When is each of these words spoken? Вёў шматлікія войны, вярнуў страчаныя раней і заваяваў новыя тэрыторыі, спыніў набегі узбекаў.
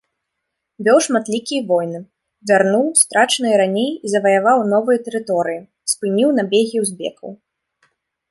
Вёў 0.85 0.99
шматлікія 1.07 1.61
войны, 1.71 1.99
вярнуў 2.51 2.87
страчаныя 3.01 3.55
раней 3.61 3.91
і 4.03 4.07
заваяваў 4.15 4.59
новыя 4.73 4.97
тэрыторыі, 5.09 5.61
спыніў 5.95 6.29
набегі 6.39 6.77
узбекаў. 6.85 7.29